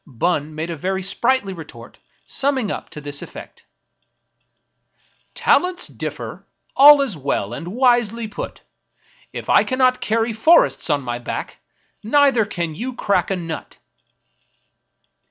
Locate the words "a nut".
13.29-13.77